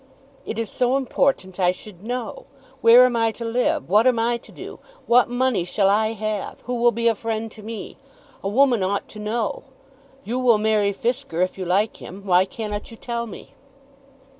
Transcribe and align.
"It 0.47 0.57
is 0.57 0.71
so 0.71 0.97
important 0.97 1.59
I 1.59 1.69
should 1.69 2.03
know. 2.03 2.47
Where 2.81 3.05
am 3.05 3.15
I 3.15 3.31
to 3.33 3.45
live? 3.45 3.87
What 3.87 4.07
am 4.07 4.17
I 4.17 4.39
to 4.39 4.51
do? 4.51 4.79
What 5.05 5.29
money 5.29 5.63
shall 5.63 5.91
I 5.91 6.13
have? 6.13 6.61
Who 6.61 6.73
will 6.73 6.91
be 6.91 7.07
a 7.07 7.13
friend 7.13 7.51
to 7.51 7.61
me? 7.61 7.97
A 8.43 8.49
woman 8.49 8.81
ought 8.81 9.07
to 9.09 9.19
know. 9.19 9.61
You 10.23 10.39
will 10.39 10.57
marry 10.57 10.91
Fisker 10.91 11.43
if 11.43 11.55
you 11.55 11.65
like 11.65 11.97
him. 11.97 12.25
Why 12.25 12.45
cannot 12.45 12.89
you 12.89 12.97
tell 12.97 13.27
me?" 13.27 13.53